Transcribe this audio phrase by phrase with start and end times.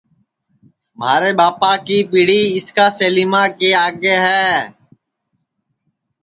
[0.99, 3.41] مھارے ٻاپا کی پِڑی اِسکا سیلیما
[3.85, 4.45] آگے ہے